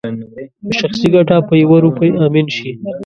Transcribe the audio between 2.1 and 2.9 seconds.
امين شي